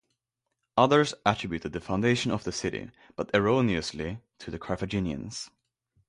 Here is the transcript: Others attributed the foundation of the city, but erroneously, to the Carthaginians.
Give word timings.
Others 0.77 1.13
attributed 1.27 1.73
the 1.73 1.79
foundation 1.79 2.31
of 2.31 2.43
the 2.43 2.51
city, 2.51 2.89
but 3.15 3.29
erroneously, 3.35 4.17
to 4.39 4.49
the 4.49 4.57
Carthaginians. 4.57 5.51